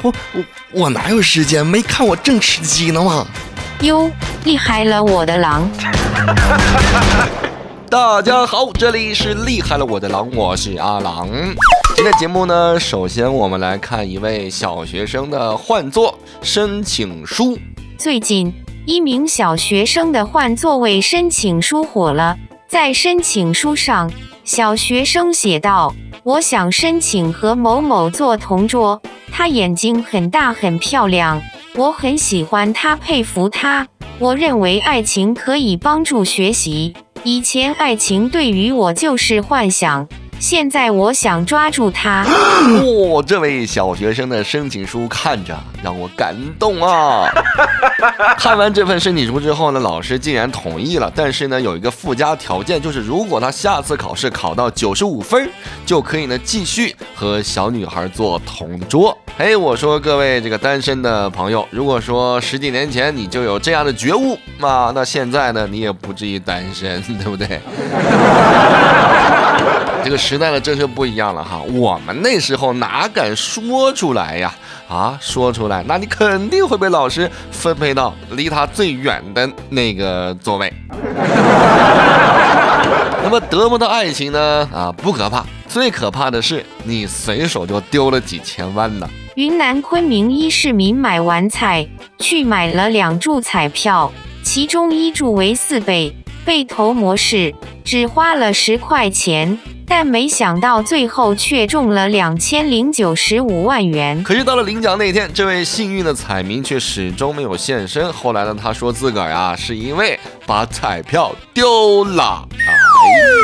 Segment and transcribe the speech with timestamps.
[0.00, 1.64] 我我我哪有时间？
[1.64, 3.26] 没看我正吃鸡呢吗？
[3.82, 4.10] 哟，
[4.44, 5.68] 厉害了我的狼！
[7.90, 11.28] 大家好，这里是厉害了我的狼，我是阿狼。
[11.94, 17.58] 今天节目呢，首先我们来看一位小学生的换座申请书。
[17.98, 18.50] 最近，
[18.86, 22.38] 一名小学生的换座位申请书火了。
[22.66, 24.10] 在申请书上，
[24.42, 31.42] 小学生写道：“我想申请和某某做同桌，他眼睛很大很漂亮，
[31.74, 33.88] 我很喜欢他，佩服他。
[34.20, 36.94] 我认为爱情可以帮助学习。
[37.24, 40.06] 以前爱情对于我就是幻想，
[40.42, 42.26] 现在我想抓住他。
[43.12, 47.28] 哇、这位小学生的申请书看着让我感动啊！
[48.36, 55.48] 看完这份申请书之后呢，老师竟然同意了，但是呢，有一个附加条件，就是如果他下次考试考到九十五分，
[55.86, 59.16] 就可以呢继续和小女孩做同桌。
[59.38, 67.48] 哎，我说各位这个单身的朋友，如果说十几年前你就有这样的觉悟啊，那现在呢，你也不至于单身，对不对？
[70.04, 71.60] 这个时代呢，真是不一样了哈。
[71.72, 74.54] 我们那时候哪敢说出来呀？
[74.88, 80.72] 啊，说出来，那你肯定会被老师分配到离他最远的那个座位。
[83.24, 84.68] 那么得不到爱情呢？
[84.72, 89.08] 啊，不可怕，最可怕的是你随手就丢了几千万呢。
[89.34, 91.88] 云南昆明一市民买完菜，
[92.18, 94.12] 去买了两注彩票，
[94.42, 104.22] 其中一注为四倍，被投模式，只花了十块钱，但没想到最后却中了两千零九十五万元。
[104.22, 108.12] 可是到了领奖那天，这位幸运的彩民却始终没有现身。
[108.12, 112.46] 后来呢，他说自个儿啊是因为把彩票丢了。
[112.52, 112.60] 哎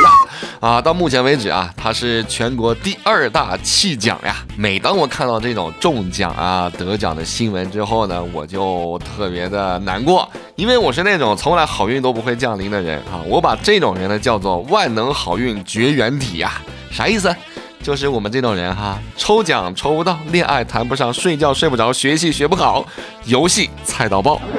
[0.03, 0.28] 呀，
[0.59, 4.43] 啊，到目前为止啊，它是全国第二大弃奖呀。
[4.57, 13.23] 每当我看到这种中奖啊、得奖的新闻之后呢，我就特别的难过，因为我是那种从来好运都不会降临的人啊。
[13.25, 16.61] 我把这种人呢叫做万能好运绝缘体呀。
[16.91, 17.33] 啥意思？
[17.81, 22.85] 就是我们这种人哈，抽奖抽不到，恋爱谈不上，睡觉睡不着，学习学不好，
[23.25, 24.39] 游戏菜到爆。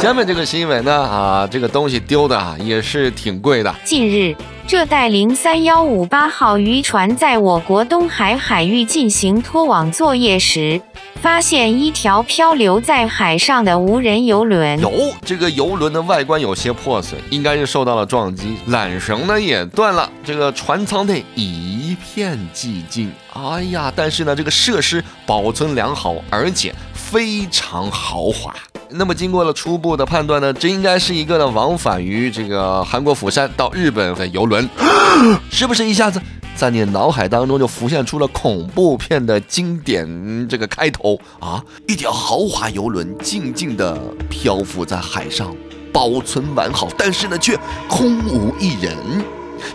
[0.00, 3.74] 下面这个新闻呢，啊，这个东西丢的啊也是挺贵的。
[3.84, 4.36] 近日，
[4.66, 10.80] 浙代零三幺五八号渔船在我国东海海域进行拖网作业时，
[11.20, 14.80] 发现一条漂流在海上的无人游轮。
[14.80, 14.92] 有
[15.24, 23.10] 这个游轮的外观有些破损，应该是受到了撞击，缆绳呢也断了，这个船舱内一片寂静。
[23.34, 28.54] 哎呀，但是呢，这个设施保存良好，而且非常豪华。
[28.90, 34.68] 那么经过了初步的判断呢，这应该是一个呢往返于这个韩国釜山到日本的游轮，
[35.50, 36.22] 是不是一下子
[36.58, 41.64] 在你脑海当中就浮现出了恐怖片的经典这个开头啊？
[41.86, 43.96] 一条豪华游轮静静地
[44.28, 45.54] 漂浮在海上，
[45.92, 47.56] 保存完好，但是呢却
[47.88, 48.96] 空无一人，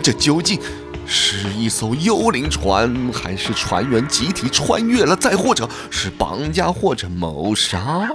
[0.01, 0.59] 这究竟？
[1.05, 5.15] 是一艘幽灵船，还是船员集体穿越了？
[5.15, 8.09] 再或者是绑架或者谋杀？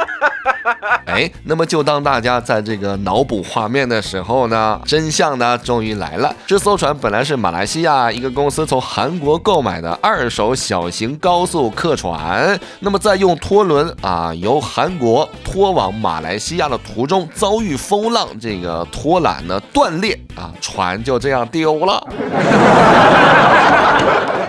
[1.06, 6.34] 哎，那么就当大家在这个脑补画面的时候呢，真相呢终于来了。
[6.46, 22.06] 这艘船本来是马来西亚一个公司从韩国购买的二手小型高速客船，那么在用拖轮啊由韩国拖往马来西亚的途中遭遇风浪，这个拖缆呢断裂啊，船就这样丢了。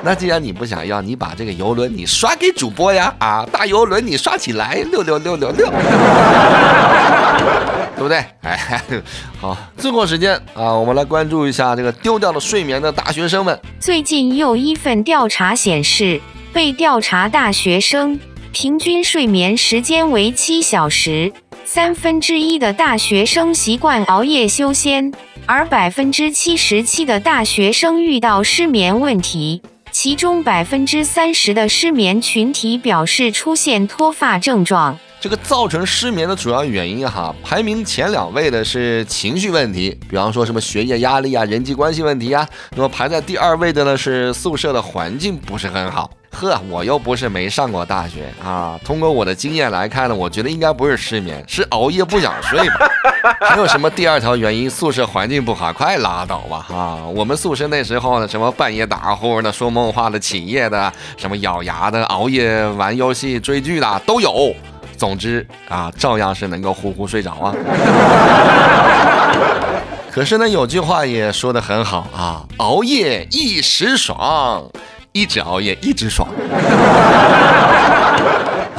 [0.10, 3.14] 那既然你不想要，你把这个游轮你刷给主播呀！
[3.20, 5.70] 啊，大游轮你刷起来，六六六六六，
[7.96, 8.18] 对不对？
[8.42, 8.82] 哎，
[9.40, 13.60] 好，最后时间啊，我们来关注一下这个丢掉了睡眠的大学生们。
[13.80, 16.20] 最近又一份调查显示，
[16.52, 18.20] 被调查大学生
[18.52, 21.32] 平均睡眠时间为七小时，
[21.64, 25.14] 三分之一的大学生习惯熬夜修仙，
[25.46, 29.62] 而百分之七十七的大学生遇到失眠问题。
[29.92, 34.98] 其中百分之三十的失眠群体表示出现脱发症状。
[35.22, 42.48] 这个造成失眠的主要原因哈，排名前两位的是情绪问题，比方说什么学业压力啊、人际关系问题啊。
[42.72, 46.10] 那么排在第二位的呢是宿舍的环境不是很好。
[46.32, 48.80] 呵，我又不是没上过大学啊。
[48.86, 52.90] 通过我的经验来看呢，我觉得应该不是失眠，是熬夜不想睡吧。
[53.42, 54.69] 还有什么第二条原因？
[54.69, 55.71] 宿舍环境不好？
[55.74, 56.66] 快拉倒吧！
[56.69, 64.54] 啊，我们宿舍那时候呢，什么半夜打呼的、说梦话的、起夜的，什么咬牙的、熬夜玩游戏、追剧的都有。
[64.98, 67.54] 总之啊，照样是能够呼呼睡着啊。
[70.12, 74.63] 可是呢，有句话也说得很好啊，熬夜一时爽，
[75.12, 76.27] 一直熬夜一直爽。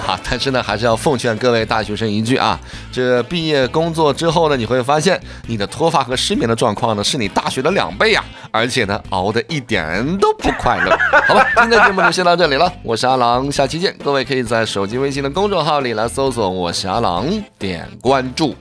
[0.00, 2.58] 哈， 但是呢，还是要奉劝各位大学生一句啊，
[2.90, 10.96] 这毕业工作之后呢，你会发现你的脱发和失眠的状况呢，是你大学的两倍呀，而且呢，熬得一点都不快乐。
[11.26, 13.94] 好吧，今天的节目就先到这里了，我是阿郎，下期见。
[14.02, 17.26] 各位可以在手机微信的公众号里来搜索“我是阿郎”，
[17.58, 18.54] 点关注。